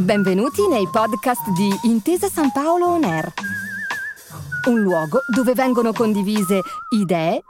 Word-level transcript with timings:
Benvenuti 0.00 0.66
nei 0.66 0.88
podcast 0.90 1.50
di 1.50 1.68
Intesa 1.82 2.28
San 2.28 2.50
Paolo 2.52 2.86
On 2.86 3.04
Air, 3.04 3.30
un 4.68 4.80
luogo 4.80 5.20
dove 5.32 5.52
vengono 5.52 5.92
condivise 5.92 6.62
idee, 6.96 7.42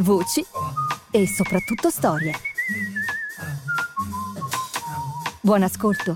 voci 0.00 0.44
e 1.10 1.26
soprattutto 1.26 1.88
storie. 1.88 2.34
Buon 5.40 5.62
ascolto. 5.62 6.14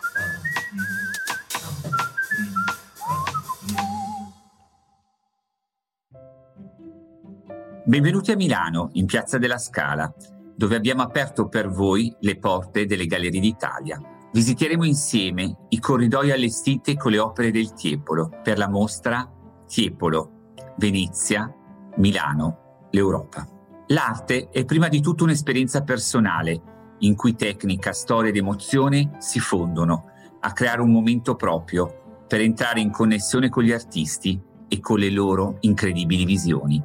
Benvenuti 7.86 8.30
a 8.30 8.36
Milano, 8.36 8.90
in 8.92 9.06
Piazza 9.06 9.38
della 9.38 9.58
Scala, 9.58 10.12
dove 10.54 10.76
abbiamo 10.76 11.00
aperto 11.00 11.48
per 11.48 11.70
voi 11.70 12.14
le 12.20 12.38
porte 12.38 12.84
delle 12.84 13.06
Gallerie 13.06 13.40
d'Italia. 13.40 14.11
Visiteremo 14.32 14.84
insieme 14.84 15.66
i 15.68 15.78
corridoi 15.78 16.30
allestiti 16.30 16.96
con 16.96 17.10
le 17.10 17.18
opere 17.18 17.50
del 17.50 17.74
Tiepolo 17.74 18.30
per 18.42 18.56
la 18.56 18.66
mostra 18.66 19.30
Tiepolo, 19.66 20.52
Venezia, 20.78 21.54
Milano, 21.96 22.86
l'Europa. 22.92 23.46
L'arte 23.88 24.48
è 24.48 24.64
prima 24.64 24.88
di 24.88 25.02
tutto 25.02 25.24
un'esperienza 25.24 25.82
personale 25.82 26.96
in 27.00 27.14
cui 27.14 27.34
tecnica, 27.34 27.92
storia 27.92 28.30
ed 28.30 28.36
emozione 28.36 29.16
si 29.18 29.38
fondono 29.38 30.06
a 30.40 30.52
creare 30.52 30.80
un 30.80 30.90
momento 30.90 31.36
proprio 31.36 32.24
per 32.26 32.40
entrare 32.40 32.80
in 32.80 32.90
connessione 32.90 33.50
con 33.50 33.64
gli 33.64 33.72
artisti 33.72 34.40
e 34.66 34.80
con 34.80 34.98
le 34.98 35.10
loro 35.10 35.58
incredibili 35.60 36.24
visioni. 36.24 36.82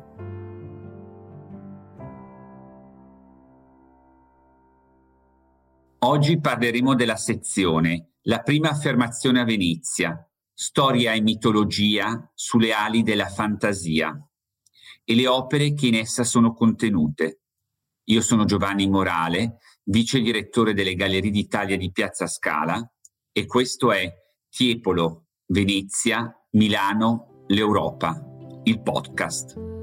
Oggi 6.00 6.40
parleremo 6.40 6.94
della 6.94 7.16
sezione 7.16 8.12
La 8.28 8.42
prima 8.42 8.70
affermazione 8.70 9.40
a 9.40 9.46
Venezia, 9.46 10.30
storia 10.54 11.14
e 11.14 11.22
mitologia 11.22 12.32
sulle 12.36 12.72
ali 12.72 13.02
della 13.02 13.28
fantasia 13.28 14.16
e 15.04 15.16
le 15.16 15.28
opere 15.28 15.74
che 15.74 15.88
in 15.88 15.96
essa 15.96 16.24
sono 16.24 16.54
contenute. 16.54 17.42
Io 18.10 18.22
sono 18.22 18.46
Giovanni 18.46 18.88
Morale, 18.88 19.58
vice 19.86 20.20
direttore 20.20 20.74
delle 20.74 20.94
Gallerie 20.94 21.32
d'Italia 21.32 21.78
di 21.78 21.92
Piazza 21.92 22.28
Scala 22.28 22.80
e 23.32 23.46
questo 23.48 23.92
è 23.92 24.12
Tiepolo, 24.50 25.30
Venezia, 25.48 26.32
Milano, 26.52 27.44
l'Europa, 27.48 28.22
il 28.66 28.82
podcast. 28.82 29.77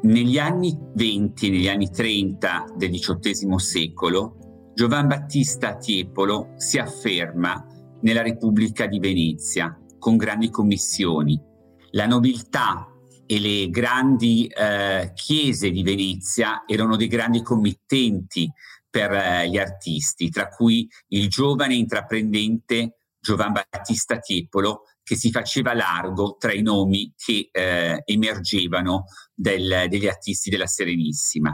Negli 0.00 0.38
anni 0.38 0.78
20 0.94 1.46
e 1.46 1.50
negli 1.50 1.68
anni 1.68 1.90
30 1.90 2.74
del 2.76 2.90
XVIII 2.90 3.58
secolo, 3.58 4.72
Giovan 4.74 5.08
Battista 5.08 5.76
Tiepolo 5.76 6.52
si 6.56 6.78
afferma 6.78 7.66
nella 8.02 8.22
Repubblica 8.22 8.86
di 8.86 9.00
Venezia 9.00 9.76
con 9.98 10.16
grandi 10.16 10.50
commissioni. 10.50 11.40
La 11.90 12.06
nobiltà 12.06 12.86
e 13.26 13.40
le 13.40 13.68
grandi 13.70 14.46
eh, 14.46 15.10
chiese 15.14 15.70
di 15.70 15.82
Venezia 15.82 16.62
erano 16.64 16.94
dei 16.94 17.08
grandi 17.08 17.42
committenti 17.42 18.48
per 18.88 19.12
eh, 19.12 19.48
gli 19.48 19.58
artisti, 19.58 20.30
tra 20.30 20.46
cui 20.46 20.88
il 21.08 21.28
giovane 21.28 21.74
intraprendente 21.74 22.98
Giovan 23.20 23.52
Battista 23.52 24.18
Tiepolo, 24.18 24.82
che 25.08 25.16
si 25.16 25.30
faceva 25.30 25.72
largo 25.72 26.36
tra 26.38 26.52
i 26.52 26.60
nomi 26.60 27.14
che 27.16 27.48
eh, 27.50 28.02
emergevano 28.04 29.04
del, 29.34 29.86
degli 29.88 30.06
artisti 30.06 30.50
della 30.50 30.66
Serenissima. 30.66 31.50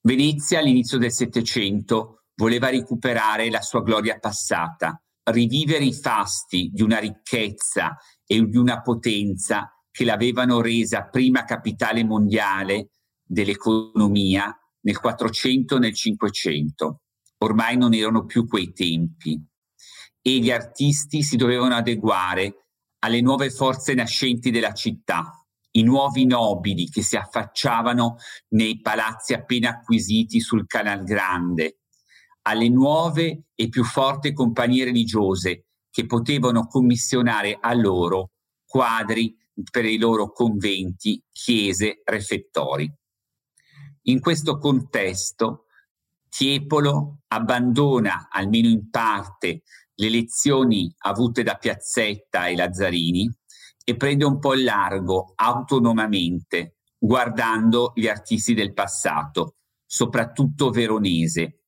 Venezia 0.00 0.58
all'inizio 0.58 0.98
del 0.98 1.12
Settecento 1.12 2.24
voleva 2.34 2.70
recuperare 2.70 3.50
la 3.50 3.60
sua 3.60 3.82
gloria 3.82 4.18
passata, 4.18 5.00
rivivere 5.30 5.84
i 5.84 5.94
fasti 5.94 6.72
di 6.72 6.82
una 6.82 6.98
ricchezza 6.98 7.96
e 8.26 8.44
di 8.44 8.56
una 8.56 8.82
potenza 8.82 9.72
che 9.92 10.04
l'avevano 10.04 10.60
resa 10.60 11.04
prima 11.04 11.44
capitale 11.44 12.02
mondiale 12.02 12.94
dell'economia 13.24 14.52
nel 14.80 14.98
400 14.98 15.76
e 15.76 15.78
nel 15.78 15.94
500. 15.94 17.02
Ormai 17.44 17.76
non 17.76 17.94
erano 17.94 18.24
più 18.24 18.48
quei 18.48 18.72
tempi 18.72 19.40
e 20.20 20.38
gli 20.40 20.50
artisti 20.50 21.22
si 21.22 21.36
dovevano 21.36 21.76
adeguare 21.76 22.67
alle 23.00 23.20
nuove 23.20 23.50
forze 23.50 23.94
nascenti 23.94 24.50
della 24.50 24.72
città, 24.72 25.44
i 25.72 25.82
nuovi 25.82 26.24
nobili 26.26 26.88
che 26.88 27.02
si 27.02 27.16
affacciavano 27.16 28.16
nei 28.48 28.80
palazzi 28.80 29.34
appena 29.34 29.70
acquisiti 29.70 30.40
sul 30.40 30.66
Canal 30.66 31.04
Grande, 31.04 31.80
alle 32.42 32.68
nuove 32.68 33.44
e 33.54 33.68
più 33.68 33.84
forti 33.84 34.32
compagnie 34.32 34.84
religiose 34.84 35.66
che 35.90 36.06
potevano 36.06 36.66
commissionare 36.66 37.58
a 37.60 37.74
loro 37.74 38.30
quadri 38.64 39.36
per 39.70 39.84
i 39.84 39.98
loro 39.98 40.30
conventi, 40.30 41.22
chiese, 41.30 42.02
refettori. 42.04 42.90
In 44.02 44.20
questo 44.20 44.58
contesto, 44.58 45.64
Tiepolo 46.28 47.20
abbandona, 47.28 48.28
almeno 48.30 48.68
in 48.68 48.90
parte, 48.90 49.62
le 50.00 50.08
lezioni 50.10 50.92
avute 50.98 51.42
da 51.42 51.54
Piazzetta 51.54 52.46
e 52.46 52.54
Lazzarini 52.54 53.28
e 53.84 53.96
prende 53.96 54.24
un 54.24 54.38
po' 54.38 54.54
il 54.54 54.64
largo 54.64 55.32
autonomamente, 55.34 56.76
guardando 56.96 57.92
gli 57.94 58.06
artisti 58.06 58.54
del 58.54 58.74
passato, 58.74 59.56
soprattutto 59.84 60.70
veronese. 60.70 61.62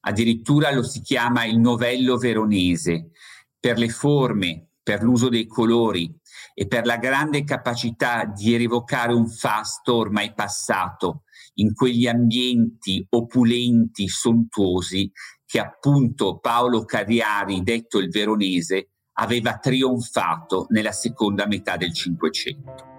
Addirittura 0.00 0.70
lo 0.72 0.82
si 0.82 1.00
chiama 1.00 1.44
il 1.44 1.58
novello 1.58 2.16
veronese 2.16 3.10
per 3.58 3.78
le 3.78 3.88
forme, 3.88 4.72
per 4.82 5.02
l'uso 5.02 5.28
dei 5.28 5.46
colori 5.46 6.14
e 6.54 6.66
per 6.66 6.84
la 6.84 6.98
grande 6.98 7.42
capacità 7.44 8.24
di 8.24 8.56
rivocare 8.56 9.12
un 9.14 9.28
fasto 9.28 9.94
ormai 9.96 10.32
passato 10.34 11.22
in 11.54 11.72
quegli 11.74 12.06
ambienti 12.06 13.04
opulenti, 13.10 14.08
sontuosi 14.08 15.10
che 15.46 15.60
appunto 15.60 16.38
Paolo 16.38 16.84
Cariari, 16.84 17.62
detto 17.62 17.98
il 17.98 18.10
veronese, 18.10 18.88
aveva 19.18 19.58
trionfato 19.58 20.66
nella 20.70 20.92
seconda 20.92 21.46
metà 21.46 21.76
del 21.76 21.94
Cinquecento. 21.94 22.94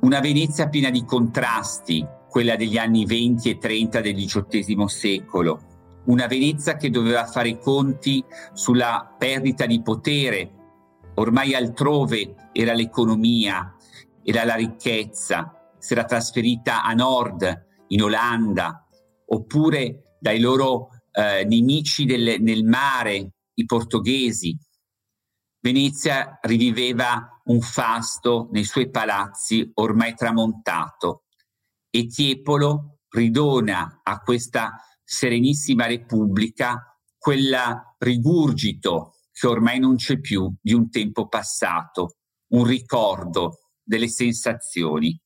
Una 0.00 0.20
Venezia 0.20 0.68
piena 0.68 0.90
di 0.90 1.04
contrasti, 1.04 2.06
quella 2.28 2.56
degli 2.56 2.76
anni 2.76 3.04
20 3.04 3.50
e 3.50 3.58
30 3.58 4.00
del 4.00 4.14
XVIII 4.14 4.88
secolo, 4.88 5.60
una 6.06 6.26
Venezia 6.26 6.76
che 6.76 6.90
doveva 6.90 7.26
fare 7.26 7.50
i 7.50 7.58
conti 7.58 8.24
sulla 8.52 9.14
perdita 9.18 9.66
di 9.66 9.82
potere, 9.82 10.50
ormai 11.14 11.54
altrove 11.54 12.50
era 12.52 12.72
l'economia, 12.72 13.74
era 14.22 14.44
la 14.44 14.54
ricchezza, 14.54 15.57
si 15.78 15.92
era 15.92 16.04
trasferita 16.04 16.82
a 16.82 16.92
nord, 16.92 17.66
in 17.88 18.02
Olanda, 18.02 18.86
oppure 19.26 20.16
dai 20.20 20.40
loro 20.40 20.90
eh, 21.12 21.44
nemici 21.44 22.04
del, 22.04 22.40
nel 22.40 22.64
mare, 22.64 23.32
i 23.54 23.64
portoghesi. 23.64 24.56
Venezia 25.60 26.38
riviveva 26.42 27.40
un 27.44 27.60
fasto 27.60 28.48
nei 28.52 28.64
suoi 28.64 28.90
palazzi 28.90 29.68
ormai 29.74 30.14
tramontato 30.14 31.24
e 31.90 32.06
Tiepolo 32.06 33.00
ridona 33.08 34.00
a 34.02 34.20
questa 34.20 34.76
serenissima 35.02 35.86
repubblica 35.86 36.96
quel 37.16 37.56
rigurgito 37.98 39.14
che 39.32 39.46
ormai 39.46 39.78
non 39.78 39.96
c'è 39.96 40.20
più 40.20 40.52
di 40.60 40.72
un 40.72 40.90
tempo 40.90 41.28
passato, 41.28 42.16
un 42.52 42.64
ricordo 42.64 43.72
delle 43.82 44.08
sensazioni. 44.08 45.18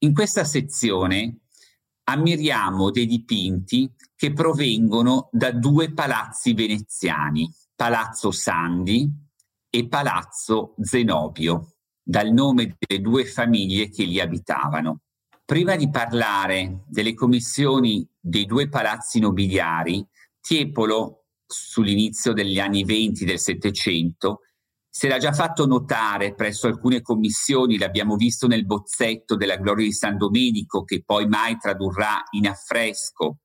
In 0.00 0.14
questa 0.14 0.44
sezione 0.44 1.38
ammiriamo 2.04 2.90
dei 2.90 3.06
dipinti 3.06 3.92
che 4.14 4.32
provengono 4.32 5.28
da 5.32 5.50
due 5.50 5.92
palazzi 5.92 6.54
veneziani, 6.54 7.52
Palazzo 7.74 8.30
Sandi 8.30 9.10
e 9.68 9.88
Palazzo 9.88 10.76
Zenobio, 10.80 11.78
dal 12.00 12.30
nome 12.30 12.76
delle 12.78 13.00
due 13.00 13.24
famiglie 13.24 13.90
che 13.90 14.04
li 14.04 14.20
abitavano. 14.20 15.00
Prima 15.44 15.74
di 15.74 15.90
parlare 15.90 16.84
delle 16.86 17.14
commissioni 17.14 18.08
dei 18.20 18.46
due 18.46 18.68
palazzi 18.68 19.18
nobiliari, 19.18 20.06
Tiepolo, 20.40 21.24
sull'inizio 21.44 22.32
degli 22.32 22.60
anni 22.60 22.84
venti 22.84 23.24
del 23.24 23.40
Settecento, 23.40 24.42
si 24.98 25.06
era 25.06 25.18
già 25.18 25.32
fatto 25.32 25.64
notare 25.64 26.34
presso 26.34 26.66
alcune 26.66 27.02
commissioni, 27.02 27.78
l'abbiamo 27.78 28.16
visto 28.16 28.48
nel 28.48 28.66
bozzetto 28.66 29.36
della 29.36 29.54
Gloria 29.54 29.84
di 29.84 29.92
San 29.92 30.16
Domenico, 30.16 30.82
che 30.82 31.04
poi 31.04 31.28
mai 31.28 31.56
tradurrà 31.56 32.24
in 32.32 32.48
affresco, 32.48 33.42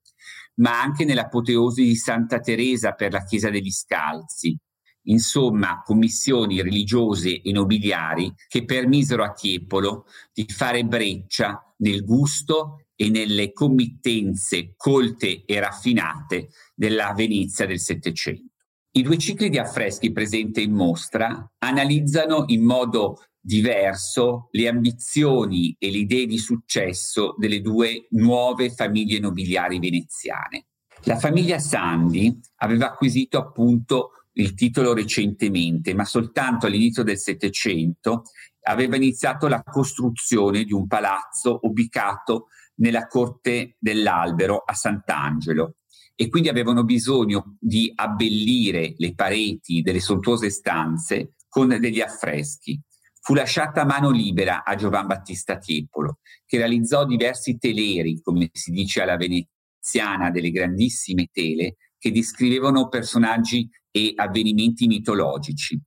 ma 0.56 0.82
anche 0.82 1.04
nell'apoteosi 1.04 1.84
di 1.84 1.94
Santa 1.94 2.40
Teresa 2.40 2.94
per 2.94 3.12
la 3.12 3.22
Chiesa 3.22 3.50
degli 3.50 3.70
Scalzi. 3.70 4.58
insomma 5.02 5.80
commissioni 5.84 6.60
religiose 6.60 7.40
e 7.40 7.52
nobiliari 7.52 8.34
che 8.48 8.64
permisero 8.64 9.22
a 9.22 9.32
Tiepolo 9.32 10.06
di 10.32 10.46
fare 10.48 10.82
breccia 10.82 11.72
nel 11.78 12.04
gusto 12.04 12.86
e 12.96 13.10
nelle 13.10 13.52
committenze 13.52 14.72
colte 14.76 15.44
e 15.44 15.60
raffinate 15.60 16.48
della 16.74 17.12
Venezia 17.12 17.64
del 17.64 17.78
Settecento. 17.78 18.53
I 18.96 19.02
due 19.02 19.18
cicli 19.18 19.50
di 19.50 19.58
affreschi 19.58 20.12
presenti 20.12 20.62
in 20.62 20.72
mostra 20.72 21.50
analizzano 21.58 22.44
in 22.46 22.62
modo 22.62 23.24
diverso 23.40 24.46
le 24.52 24.68
ambizioni 24.68 25.74
e 25.80 25.90
le 25.90 25.98
idee 25.98 26.26
di 26.26 26.38
successo 26.38 27.34
delle 27.36 27.60
due 27.60 28.06
nuove 28.10 28.70
famiglie 28.70 29.18
nobiliari 29.18 29.80
veneziane. 29.80 30.66
La 31.06 31.16
famiglia 31.16 31.58
Sandi 31.58 32.38
aveva 32.58 32.86
acquisito 32.86 33.36
appunto 33.36 34.10
il 34.34 34.54
titolo 34.54 34.94
recentemente, 34.94 35.92
ma 35.92 36.04
soltanto 36.04 36.66
all'inizio 36.66 37.02
del 37.02 37.18
Settecento 37.18 38.22
aveva 38.62 38.94
iniziato 38.94 39.48
la 39.48 39.64
costruzione 39.64 40.62
di 40.62 40.72
un 40.72 40.86
palazzo 40.86 41.58
ubicato 41.62 42.46
nella 42.76 43.08
corte 43.08 43.74
dell'Albero 43.80 44.62
a 44.64 44.72
Sant'Angelo 44.72 45.78
e 46.16 46.28
quindi 46.28 46.48
avevano 46.48 46.84
bisogno 46.84 47.56
di 47.58 47.90
abbellire 47.94 48.94
le 48.96 49.14
pareti 49.14 49.82
delle 49.82 50.00
sontuose 50.00 50.50
stanze 50.50 51.34
con 51.48 51.68
degli 51.68 52.00
affreschi. 52.00 52.80
Fu 53.20 53.34
lasciata 53.34 53.84
mano 53.84 54.10
libera 54.10 54.64
a 54.64 54.74
Giovan 54.74 55.06
Battista 55.06 55.56
Tiepolo, 55.56 56.18
che 56.44 56.58
realizzò 56.58 57.04
diversi 57.06 57.56
teleri, 57.56 58.20
come 58.20 58.50
si 58.52 58.70
dice 58.70 59.00
alla 59.00 59.16
veneziana, 59.16 60.30
delle 60.30 60.50
grandissime 60.50 61.28
tele, 61.32 61.76
che 61.98 62.12
descrivevano 62.12 62.88
personaggi 62.88 63.68
e 63.90 64.12
avvenimenti 64.14 64.86
mitologici. 64.86 65.80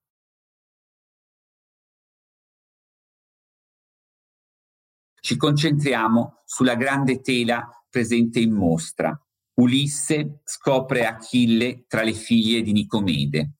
Ci 5.20 5.36
concentriamo 5.36 6.42
sulla 6.46 6.76
grande 6.76 7.22
tela 7.22 7.70
presente 7.90 8.40
in 8.40 8.54
mostra. 8.54 9.16
Ulisse 9.60 10.42
scopre 10.44 11.06
Achille 11.06 11.86
tra 11.88 12.04
le 12.04 12.14
figlie 12.14 12.62
di 12.62 12.72
Nicomede. 12.72 13.54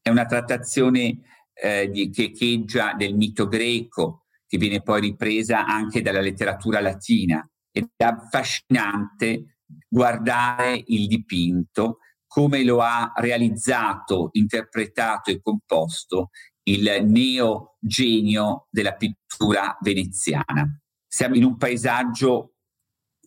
È 0.00 0.08
una 0.08 0.24
trattazione 0.24 1.20
eh, 1.52 1.90
di, 1.90 2.10
che 2.10 2.24
echeggia 2.24 2.94
del 2.94 3.14
mito 3.14 3.46
greco, 3.46 4.26
che 4.46 4.58
viene 4.58 4.82
poi 4.82 5.00
ripresa 5.00 5.66
anche 5.66 6.00
dalla 6.00 6.20
letteratura 6.20 6.80
latina. 6.80 7.46
Ed 7.70 7.88
è 7.94 8.04
affascinante 8.04 9.58
guardare 9.88 10.82
il 10.86 11.06
dipinto, 11.08 11.98
come 12.26 12.64
lo 12.64 12.80
ha 12.80 13.12
realizzato, 13.16 14.30
interpretato 14.32 15.30
e 15.30 15.40
composto 15.42 16.30
il 16.68 17.04
neo 17.04 17.76
genio 17.80 18.66
della 18.70 18.94
pittura 18.94 19.76
veneziana. 19.80 20.80
Siamo 21.06 21.34
in 21.34 21.44
un 21.44 21.56
paesaggio 21.56 22.55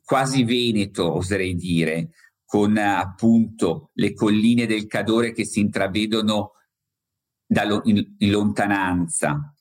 quasi 0.09 0.44
veneto, 0.44 1.17
oserei 1.17 1.53
dire, 1.53 2.09
con 2.44 2.75
appunto 2.77 3.91
le 3.94 4.15
colline 4.15 4.65
del 4.65 4.88
Cadore 4.88 5.33
che 5.33 5.45
si 5.45 5.59
intravedono 5.59 6.53
lo, 7.45 7.81
in, 7.83 8.15
in, 8.17 8.31
lontananza. 8.31 9.53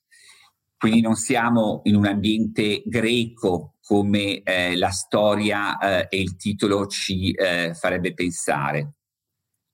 Quindi 0.75 1.03
non 1.03 1.17
siamo 1.17 1.83
in 1.85 1.97
un 1.97 2.07
ambiente 2.07 2.83
greco 2.87 3.75
come 3.83 4.41
eh, 4.41 4.75
la 4.79 4.89
storia 4.89 5.77
eh, 5.77 6.07
e 6.09 6.19
il 6.19 6.37
titolo 6.37 6.87
ci 6.87 7.31
eh, 7.33 7.75
farebbe 7.75 8.15
pensare. 8.15 8.95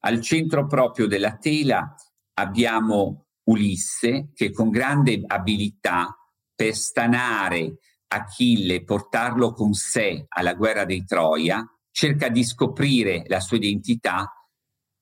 Al 0.00 0.20
centro 0.20 0.66
proprio 0.66 1.06
della 1.06 1.36
tela 1.36 1.94
abbiamo 2.32 3.26
Ulisse 3.44 4.30
che 4.34 4.50
con 4.50 4.70
grande 4.70 5.22
abilità 5.24 6.18
per 6.52 6.74
stanare 6.74 7.76
Achille 8.08 8.84
portarlo 8.84 9.52
con 9.52 9.72
sé 9.72 10.24
alla 10.28 10.54
guerra 10.54 10.84
di 10.84 11.04
Troia, 11.04 11.64
cerca 11.90 12.28
di 12.28 12.44
scoprire 12.44 13.24
la 13.26 13.40
sua 13.40 13.56
identità 13.56 14.28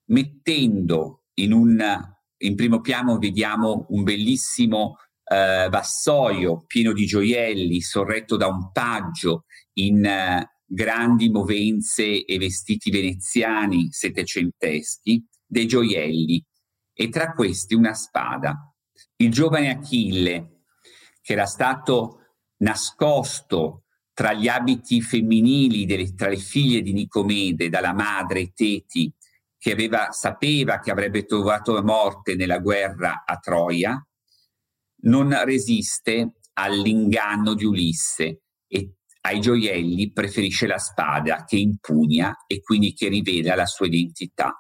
mettendo 0.07 1.25
in 1.35 1.53
un 1.53 2.11
in 2.43 2.57
primo 2.57 2.81
piano 2.81 3.19
vediamo 3.19 3.87
un 3.91 4.03
bellissimo 4.03 4.97
eh, 5.25 5.69
vassoio 5.71 6.65
pieno 6.67 6.93
di 6.93 7.07
gioielli 7.07 7.81
sorretto 7.81 8.37
da 8.37 8.49
un 8.49 8.71
paggio 8.73 9.45
in 9.75 10.05
eh, 10.05 10.59
grandi 10.65 11.31
movenze 11.31 12.25
e 12.25 12.39
vestiti 12.39 12.91
veneziani 12.91 13.89
settecenteschi, 13.91 15.25
dei 15.47 15.67
gioielli 15.67 16.45
e 16.93 17.09
tra 17.09 17.33
questi 17.33 17.75
una 17.75 17.95
spada. 17.95 18.75
Il 19.17 19.31
giovane 19.31 19.71
Achille, 19.71 20.65
che 21.21 21.33
era 21.33 21.47
stato 21.47 22.22
nascosto 22.63 23.85
tra 24.13 24.33
gli 24.33 24.49
abiti 24.49 25.01
femminili 25.01 25.87
delle, 25.87 26.15
tra 26.15 26.29
le 26.29 26.37
figlie 26.37 26.83
di 26.83 26.93
Nicomede 26.93 27.69
dalla 27.69 27.93
madre 27.93 28.53
Teti, 28.53 29.13
che 29.59 29.73
aveva, 29.73 30.11
sapeva 30.11 30.81
che 30.81 30.91
avrebbe 30.91 31.25
trovato 31.25 31.81
morte 31.83 32.35
nella 32.35 32.59
guerra 32.59 33.23
a 33.25 33.37
Troia, 33.37 34.05
non 35.05 35.45
resiste 35.45 36.35
all'inganno 36.55 37.55
di 37.55 37.65
Ulisse 37.65 38.43
e 38.67 38.95
ai 39.23 39.41
gioielli 39.41 40.13
preferisce 40.13 40.67
la 40.67 40.79
spada 40.79 41.45
che 41.45 41.57
impugna 41.57 42.45
e 42.47 42.61
quindi 42.61 42.93
che 42.93 43.09
rivela 43.09 43.55
la 43.55 43.67
sua 43.67 43.87
identità. 43.87 44.53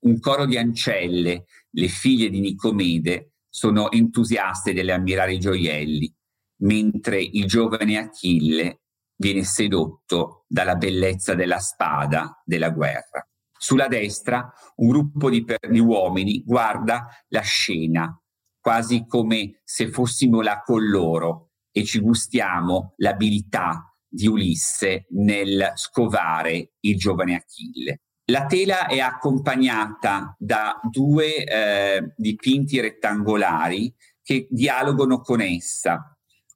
Un 0.00 0.18
coro 0.20 0.46
di 0.46 0.58
ancelle 0.58 1.46
le 1.70 1.88
figlie 1.88 2.28
di 2.28 2.40
Nicomede 2.40 3.32
sono 3.48 3.90
entusiaste 3.90 4.72
dell'ammirare 4.72 5.34
i 5.34 5.38
gioielli, 5.38 6.14
mentre 6.62 7.22
il 7.22 7.46
giovane 7.46 7.98
Achille 7.98 8.80
viene 9.16 9.44
sedotto 9.44 10.44
dalla 10.48 10.74
bellezza 10.74 11.34
della 11.34 11.58
spada 11.58 12.42
della 12.44 12.70
guerra. 12.70 13.26
Sulla 13.56 13.86
destra 13.86 14.52
un 14.76 14.88
gruppo 14.88 15.30
di, 15.30 15.44
per- 15.44 15.70
di 15.70 15.78
uomini 15.78 16.42
guarda 16.44 17.06
la 17.28 17.42
scena, 17.42 18.20
quasi 18.60 19.04
come 19.06 19.60
se 19.62 19.88
fossimo 19.88 20.40
là 20.40 20.62
con 20.64 20.84
loro 20.88 21.50
e 21.70 21.84
ci 21.84 22.00
gustiamo 22.00 22.94
l'abilità 22.96 23.94
di 24.08 24.26
Ulisse 24.26 25.06
nel 25.10 25.72
scovare 25.74 26.72
il 26.80 26.96
giovane 26.96 27.36
Achille. 27.36 28.00
La 28.26 28.46
tela 28.46 28.86
è 28.86 28.98
accompagnata 28.98 30.34
da 30.38 30.78
due 30.90 31.44
eh, 31.44 32.12
dipinti 32.16 32.80
rettangolari 32.80 33.92
che 34.22 34.46
dialogano 34.50 35.20
con 35.20 35.40
essa. 35.40 36.11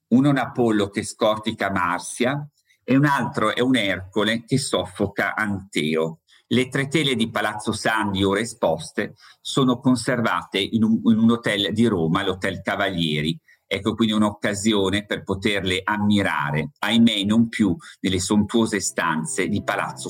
Uno 0.09 0.29
è 0.29 0.31
un 0.31 0.39
Apollo 0.39 0.89
che 0.89 1.03
scortica 1.03 1.71
Marsia 1.71 2.49
e 2.85 2.97
un 2.97 3.05
altro 3.05 3.55
è 3.55 3.61
un 3.61 3.77
Ercole 3.77 4.45
che 4.45 4.59
soffoca 4.59 5.35
Anteo. 5.35 6.21
Le 6.49 6.69
tre 6.69 6.87
tele 6.87 7.17
di 7.17 7.29
Palazzo 7.29 7.73
Sandi 7.73 8.23
ora 8.23 8.39
esposte 8.39 9.15
sono 9.41 9.81
conservate 9.81 10.59
in 10.59 10.85
un, 10.85 11.01
in 11.05 11.19
un 11.19 11.31
hotel 11.31 11.73
di 11.73 11.87
Roma, 11.87 12.23
l'Hotel 12.23 12.61
Cavalieri, 12.63 13.39
Ecco 13.69 13.95
quindi 13.97 14.15
un'occasione 14.15 15.07
per 15.07 15.25
poterle 15.25 15.81
ammirare, 15.83 16.71
ahimè 16.79 17.25
non 17.25 17.49
più 17.49 17.77
nelle 18.01 18.21
sontuose 18.21 18.79
stanze 18.79 19.49
di 19.49 19.65
Palazzo 19.65 20.09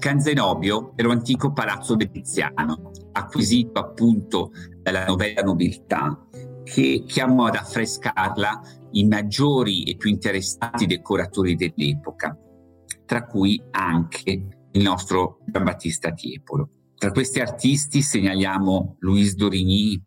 Sandi. 0.00 0.08
Canzenobio 0.10 0.92
era 0.96 1.08
un 1.08 1.14
antico 1.14 1.52
palazzo 1.52 1.94
veneziano, 1.94 2.90
acquisito 3.12 3.78
appunto 3.78 4.50
dalla 4.82 5.04
novella 5.04 5.42
nobiltà, 5.42 6.26
che 6.64 7.04
chiamò 7.06 7.46
ad 7.46 7.56
affrescarla 7.56 8.60
i 8.92 9.04
maggiori 9.04 9.84
e 9.84 9.96
più 9.96 10.10
interessati 10.10 10.86
decoratori 10.86 11.54
dell'epoca, 11.54 12.36
tra 13.04 13.26
cui 13.26 13.62
anche 13.70 14.46
il 14.72 14.82
nostro 14.82 15.38
Giambattista 15.46 16.12
Tiepolo. 16.12 16.70
Tra 16.96 17.10
questi 17.12 17.40
artisti 17.40 18.02
segnaliamo 18.02 18.96
Louise 19.00 19.34
Dorigny 19.34 20.02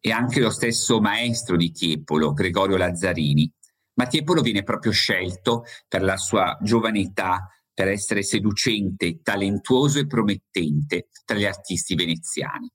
e 0.00 0.10
anche 0.10 0.40
lo 0.40 0.50
stesso 0.50 1.00
maestro 1.00 1.56
di 1.56 1.70
Tiepolo, 1.70 2.32
Gregorio 2.32 2.76
Lazzarini. 2.76 3.50
Ma 3.94 4.06
Tiepolo 4.06 4.42
viene 4.42 4.62
proprio 4.62 4.92
scelto 4.92 5.64
per 5.88 6.02
la 6.02 6.16
sua 6.16 6.58
giovane 6.60 7.00
età 7.00 7.48
per 7.74 7.88
essere 7.88 8.22
seducente, 8.22 9.20
talentuoso 9.20 9.98
e 9.98 10.06
promettente 10.06 11.08
tra 11.24 11.36
gli 11.36 11.44
artisti 11.44 11.96
veneziani. 11.96 12.70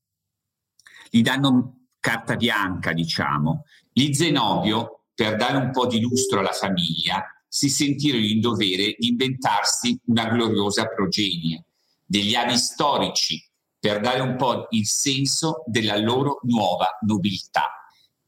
Gli 1.10 1.22
danno 1.22 1.86
carta 2.00 2.36
bianca, 2.36 2.92
diciamo. 2.92 3.64
Gli 3.92 4.14
Zenobio, 4.14 5.06
per 5.16 5.38
dare 5.38 5.58
un 5.58 5.72
po' 5.72 5.88
di 5.88 6.02
lustro 6.02 6.40
alla 6.40 6.52
famiglia, 6.52 7.24
si 7.48 7.70
sentirono 7.70 8.26
in 8.26 8.42
dovere 8.42 8.96
di 8.98 9.08
inventarsi 9.08 10.00
una 10.06 10.30
gloriosa 10.30 10.86
progenie, 10.86 11.66
degli 12.06 12.36
avi 12.36 12.58
storici, 12.58 13.42
per 13.80 14.02
dare 14.02 14.20
un 14.20 14.36
po' 14.36 14.68
il 14.72 14.86
senso 14.86 15.64
della 15.66 15.98
loro 15.98 16.40
nuova 16.44 16.98
nobiltà. 17.06 17.70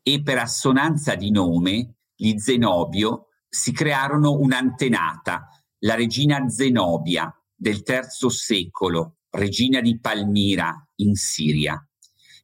E 0.01 0.23
per 0.23 0.39
assonanza 0.39 1.15
di 1.15 1.29
nome, 1.29 1.95
gli 2.15 2.37
Zenobio 2.37 3.27
si 3.47 3.71
crearono 3.73 4.31
un'antenata, 4.31 5.60
la 5.83 5.95
regina 5.95 6.47
Zenobia, 6.49 7.33
del 7.55 7.83
III 7.85 8.29
secolo, 8.29 9.17
regina 9.29 9.81
di 9.81 9.99
Palmira 9.99 10.87
in 10.95 11.15
Siria. 11.15 11.83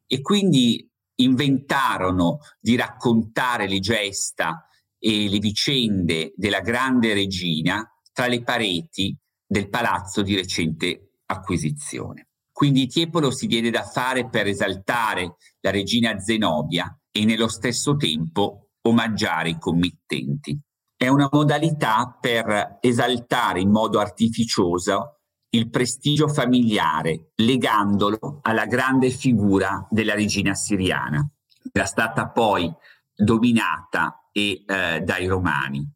E 0.05 0.21
quindi 0.21 0.89
inventarono 1.15 2.39
di 2.59 2.75
raccontare 2.75 3.67
le 3.67 3.79
gesta 3.79 4.67
e 4.99 5.29
le 5.29 5.39
vicende 5.39 6.33
della 6.35 6.61
grande 6.61 7.13
regina 7.13 7.87
tra 8.11 8.27
le 8.27 8.43
pareti 8.43 9.15
del 9.45 9.69
palazzo 9.69 10.21
di 10.21 10.35
recente 10.35 11.19
acquisizione. 11.25 12.29
Quindi 12.51 12.87
Tiepolo 12.87 13.29
si 13.29 13.45
diede 13.45 13.69
da 13.69 13.83
fare 13.83 14.29
per 14.29 14.47
esaltare 14.47 15.35
la 15.59 15.69
regina 15.69 16.19
Zenobia 16.19 16.91
e 17.11 17.25
nello 17.25 17.47
stesso 17.47 17.95
tempo 17.95 18.71
omaggiare 18.81 19.49
i 19.49 19.59
committenti. 19.59 20.59
È 20.97 21.07
una 21.07 21.29
modalità 21.31 22.17
per 22.19 22.79
esaltare 22.81 23.61
in 23.61 23.69
modo 23.69 23.99
artificioso 23.99 25.19
il 25.49 25.69
prestigio 25.69 26.27
familiare, 26.27 27.33
legandolo 27.35 28.39
alla 28.41 28.65
grande 28.65 29.11
figura 29.11 29.87
della 29.91 30.15
regina 30.15 30.55
siriana, 30.55 31.29
che 31.61 31.69
era 31.71 31.85
stata 31.85 32.29
poi 32.29 32.73
dominata 33.13 34.27
e, 34.31 34.63
eh, 34.65 35.01
dai 35.01 35.27
romani. 35.27 35.87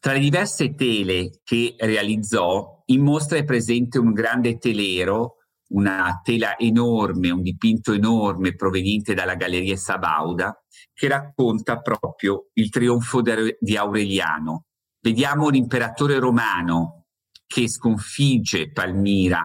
Tra 0.00 0.12
le 0.12 0.18
diverse 0.18 0.74
tele 0.74 1.40
che 1.44 1.76
realizzò, 1.78 2.82
in 2.86 3.02
mostra 3.02 3.38
è 3.38 3.44
presente 3.44 3.98
un 4.00 4.12
grande 4.12 4.58
telero, 4.58 5.36
una 5.68 6.20
tela 6.22 6.56
enorme, 6.58 7.30
un 7.30 7.42
dipinto 7.42 7.92
enorme 7.92 8.54
proveniente 8.54 9.14
dalla 9.14 9.34
Galleria 9.34 9.76
Sabauda, 9.76 10.54
che 10.92 11.08
racconta 11.08 11.80
proprio 11.80 12.48
il 12.54 12.70
trionfo 12.70 13.20
di 13.20 13.76
Aureliano. 13.76 14.64
Vediamo 15.00 15.48
l'imperatore 15.48 16.18
romano 16.18 17.04
che 17.46 17.68
sconfigge 17.68 18.72
Palmira 18.72 19.44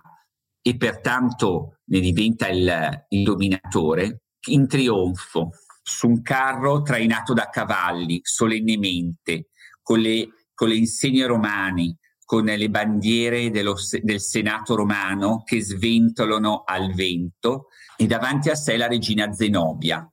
e 0.62 0.78
pertanto 0.78 1.80
ne 1.86 2.00
diventa 2.00 2.48
il, 2.48 3.06
il 3.10 3.24
dominatore, 3.24 4.24
in 4.48 4.68
trionfo, 4.68 5.50
su 5.82 6.08
un 6.08 6.22
carro 6.22 6.82
trainato 6.82 7.34
da 7.34 7.50
cavalli, 7.50 8.20
solennemente, 8.24 9.50
con 9.82 10.00
le 10.00 10.30
con 10.54 10.70
le 10.70 10.76
insegne 10.76 11.26
romane, 11.26 11.98
con 12.34 12.46
le 12.46 12.68
bandiere 12.68 13.52
dello, 13.52 13.76
del 14.02 14.20
Senato 14.20 14.74
romano 14.74 15.44
che 15.44 15.62
sventolano 15.62 16.64
al 16.66 16.92
vento 16.92 17.68
e 17.96 18.08
davanti 18.08 18.50
a 18.50 18.56
sé 18.56 18.76
la 18.76 18.88
regina 18.88 19.32
Zenobia, 19.32 20.12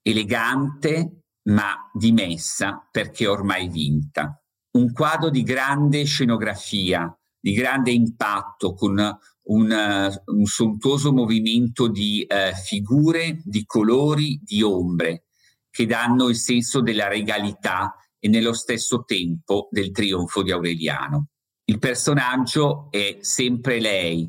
elegante 0.00 1.24
ma 1.48 1.90
dimessa 1.92 2.86
perché 2.88 3.26
ormai 3.26 3.68
vinta. 3.68 4.40
Un 4.76 4.92
quadro 4.92 5.28
di 5.28 5.42
grande 5.42 6.04
scenografia, 6.04 7.12
di 7.36 7.52
grande 7.52 7.90
impatto, 7.90 8.72
con 8.72 9.18
un, 9.42 10.20
un 10.24 10.44
sontuoso 10.44 11.12
movimento 11.12 11.88
di 11.88 12.22
eh, 12.22 12.52
figure, 12.54 13.40
di 13.42 13.64
colori, 13.64 14.38
di 14.40 14.62
ombre, 14.62 15.24
che 15.68 15.84
danno 15.84 16.28
il 16.28 16.36
senso 16.36 16.80
della 16.80 17.08
regalità 17.08 17.96
e 18.20 18.28
nello 18.28 18.52
stesso 18.52 19.02
tempo 19.02 19.66
del 19.72 19.90
trionfo 19.90 20.44
di 20.44 20.52
Aureliano. 20.52 21.30
Il 21.70 21.78
personaggio 21.78 22.88
è 22.90 23.18
sempre 23.20 23.78
lei, 23.78 24.28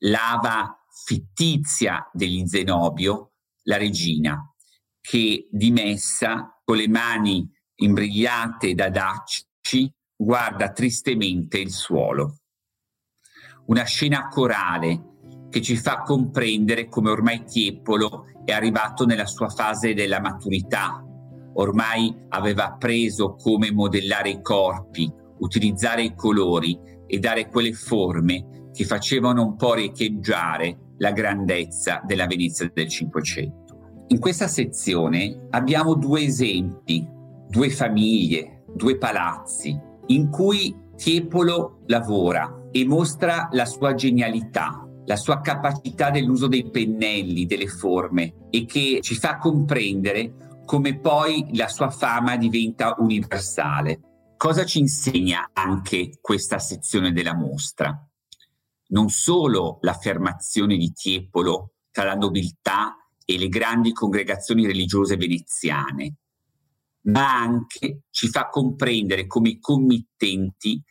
l'ava 0.00 0.78
fittizia 1.06 2.06
degli 2.12 2.46
Zenobio, 2.46 3.32
la 3.62 3.78
regina, 3.78 4.54
che 5.00 5.48
dimessa 5.50 6.60
con 6.62 6.76
le 6.76 6.88
mani 6.88 7.50
imbrigliate 7.76 8.74
da 8.74 8.90
dacci 8.90 9.90
guarda 10.14 10.70
tristemente 10.72 11.60
il 11.60 11.70
suolo. 11.70 12.40
Una 13.68 13.84
scena 13.84 14.28
corale 14.28 15.48
che 15.48 15.62
ci 15.62 15.76
fa 15.76 16.02
comprendere 16.02 16.90
come 16.90 17.08
ormai 17.08 17.44
Tiepolo 17.44 18.26
è 18.44 18.52
arrivato 18.52 19.06
nella 19.06 19.24
sua 19.24 19.48
fase 19.48 19.94
della 19.94 20.20
maturità, 20.20 21.02
ormai 21.54 22.14
aveva 22.28 22.66
appreso 22.66 23.34
come 23.36 23.72
modellare 23.72 24.28
i 24.28 24.42
corpi, 24.42 25.20
utilizzare 25.42 26.02
i 26.02 26.14
colori 26.14 26.78
e 27.06 27.18
dare 27.18 27.48
quelle 27.48 27.72
forme 27.72 28.70
che 28.72 28.84
facevano 28.84 29.44
un 29.44 29.56
po' 29.56 29.74
riecheggiare 29.74 30.94
la 30.98 31.10
grandezza 31.12 32.00
della 32.06 32.26
Venezia 32.26 32.70
del 32.72 32.88
Cinquecento. 32.88 34.04
In 34.08 34.18
questa 34.18 34.46
sezione 34.46 35.48
abbiamo 35.50 35.94
due 35.94 36.22
esempi, 36.22 37.06
due 37.48 37.70
famiglie, 37.70 38.64
due 38.74 38.96
palazzi, 38.96 39.78
in 40.06 40.30
cui 40.30 40.74
Tiepolo 40.94 41.82
lavora 41.86 42.68
e 42.70 42.86
mostra 42.86 43.48
la 43.52 43.64
sua 43.64 43.94
genialità, 43.94 44.86
la 45.06 45.16
sua 45.16 45.40
capacità 45.40 46.10
dell'uso 46.10 46.46
dei 46.46 46.70
pennelli, 46.70 47.46
delle 47.46 47.66
forme 47.66 48.34
e 48.50 48.64
che 48.66 48.98
ci 49.00 49.14
fa 49.14 49.38
comprendere 49.38 50.60
come 50.64 50.98
poi 51.00 51.48
la 51.54 51.68
sua 51.68 51.90
fama 51.90 52.36
diventa 52.36 52.94
universale. 52.98 54.11
Cosa 54.42 54.64
ci 54.64 54.80
insegna 54.80 55.50
anche 55.52 56.18
questa 56.20 56.58
sezione 56.58 57.12
della 57.12 57.32
mostra? 57.32 57.96
Non 58.88 59.08
solo 59.08 59.78
l'affermazione 59.82 60.76
di 60.76 60.90
Tiepolo 60.92 61.74
tra 61.92 62.02
la 62.02 62.16
nobiltà 62.16 62.96
e 63.24 63.38
le 63.38 63.46
grandi 63.46 63.92
congregazioni 63.92 64.66
religiose 64.66 65.16
veneziane, 65.16 66.16
ma 67.02 67.38
anche 67.38 68.06
ci 68.10 68.26
fa 68.30 68.48
comprendere 68.48 69.28
come 69.28 69.50
i 69.50 69.60
committenti 69.60 70.82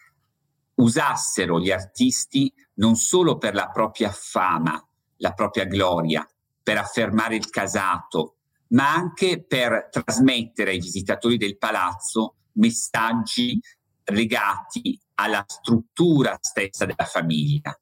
usassero 0.75 1.60
gli 1.60 1.72
artisti 1.72 2.53
non 2.75 2.96
solo 2.96 3.38
per 3.38 3.53
la 3.53 3.70
propria 3.70 4.12
fama, 4.12 4.81
la 5.17 5.34
propria 5.34 5.65
gloria, 5.65 6.25
per 6.63 6.77
affermare 6.77 7.36
il 7.36 7.50
casato, 7.50 8.38
ma 8.67 8.93
anche 8.93 9.43
per 9.43 9.89
trasmettere 9.91 10.72
ai 10.72 10.79
visitatori 10.79 11.36
del 11.36 11.58
palazzo 11.58 12.36
messaggi 12.53 13.60
legati 14.05 15.00
alla 15.15 15.43
struttura 15.48 16.38
stessa 16.39 16.86
della 16.86 17.05
famiglia. 17.05 17.77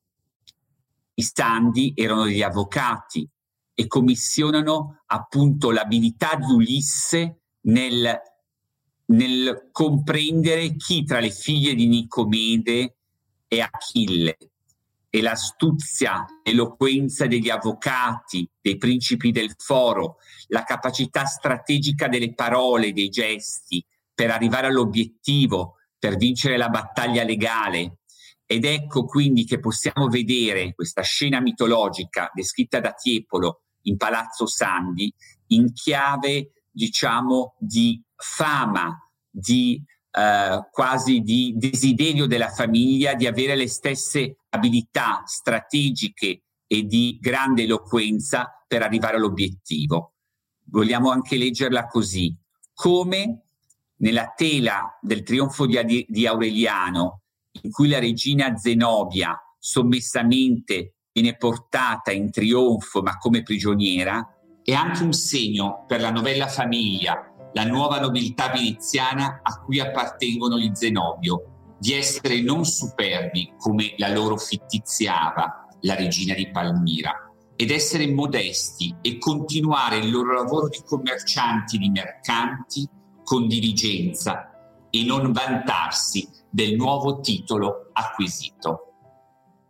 I 1.16 1.22
standi 1.22 1.94
erano 1.96 2.24
degli 2.24 2.42
avvocati 2.42 3.28
e 3.74 3.88
commissionano 3.88 5.04
appunto 5.08 5.72
l'abilità 5.72 6.36
di 6.36 6.52
Ulisse 6.52 7.42
nel, 7.62 8.22
nel 9.06 9.70
comprendere 9.72 10.76
chi 10.76 11.04
tra 11.04 11.20
le 11.20 11.32
figlie 11.32 11.76
di 11.76 11.88
Nicomede 11.88 12.96
è 13.48 13.60
Achille, 13.60 14.38
e 15.10 15.22
l'astuzia, 15.22 16.24
l'eloquenza 16.44 17.26
degli 17.26 17.50
avvocati, 17.50 18.48
dei 18.62 18.78
principi 18.78 19.32
del 19.32 19.56
foro, 19.58 20.18
la 20.48 20.64
capacità 20.64 21.26
strategica 21.26 22.08
delle 22.08 22.34
parole, 22.34 22.94
dei 22.94 23.10
gesti 23.10 23.84
per 24.20 24.32
arrivare 24.32 24.68
all'obiettivo, 24.68 25.76
per 25.98 26.18
vincere 26.18 26.58
la 26.58 26.68
battaglia 26.68 27.24
legale. 27.24 28.00
Ed 28.46 28.66
ecco 28.66 29.06
quindi 29.06 29.46
che 29.46 29.62
possiamo 29.62 30.10
vedere 30.10 30.74
questa 30.74 31.04
scena 31.04 31.40
mitologica 31.40 32.30
descritta 32.34 32.82
da 32.82 32.92
Tiepolo 32.92 33.62
in 33.84 33.96
Palazzo 33.96 34.46
Sandi 34.46 35.10
in 35.48 35.72
chiave, 35.72 36.52
diciamo, 36.70 37.56
di 37.60 38.04
fama, 38.14 38.94
di 39.30 39.82
eh, 40.12 40.68
quasi 40.70 41.22
di 41.22 41.54
desiderio 41.56 42.26
della 42.26 42.50
famiglia 42.50 43.14
di 43.14 43.26
avere 43.26 43.56
le 43.56 43.70
stesse 43.70 44.40
abilità 44.50 45.24
strategiche 45.26 46.44
e 46.68 46.84
di 46.84 47.18
grande 47.22 47.64
eloquenza 47.64 48.52
per 48.68 48.82
arrivare 48.82 49.16
all'obiettivo. 49.16 50.16
Vogliamo 50.66 51.10
anche 51.10 51.38
leggerla 51.38 51.88
così, 51.88 52.36
come 52.74 53.44
nella 54.00 54.34
tela 54.36 54.98
del 55.01 55.24
trionfo 55.24 55.65
di, 55.65 56.06
di 56.08 56.27
Aureliano, 56.27 57.22
in 57.62 57.72
cui 57.72 57.89
la 57.89 58.00
regina 58.00 58.56
Zenobia 58.56 59.38
sommessamente 59.58 60.96
viene 61.12 61.36
portata 61.36 62.12
in 62.12 62.32
trionfo 62.32 63.01
ma 63.01 63.18
come 63.18 63.44
prigioniera, 63.44 64.25
è 64.63 64.74
anche 64.74 65.03
un 65.03 65.13
segno 65.13 65.86
per 65.88 66.00
la 66.01 66.12
novella 66.12 66.48
famiglia, 66.48 67.34
la 67.53 67.65
nuova 67.65 68.00
nobiltà 68.00 68.50
veneziana 68.50 69.39
a 69.41 69.60
cui 69.60 69.79
appartengono 69.79 70.58
gli 70.58 70.70
Zenobio, 70.74 71.75
di 71.79 71.94
essere 71.94 72.41
non 72.41 72.65
superbi 72.65 73.53
come 73.58 73.94
la 73.98 74.10
loro 74.10 74.38
fittiziava 74.38 75.65
la 75.82 75.96
regina 75.96 76.34
di 76.34 76.50
Palmira, 76.51 77.13
ed 77.56 77.72
essere 77.72 78.08
modesti 78.08 78.96
e 79.01 79.18
continuare 79.18 79.98
il 79.98 80.12
loro 80.12 80.34
lavoro 80.34 80.70
di 80.70 80.82
commercianti 80.86 81.77
di 81.77 81.89
mercanti 81.89 82.88
con 83.30 83.48
diligenza 83.48 84.50
e 84.90 85.06
non 85.06 85.32
vantarsi 85.32 86.28
del 86.50 86.76
nuovo 86.76 87.20
titolo 87.20 87.92
acquisito. 87.94 88.96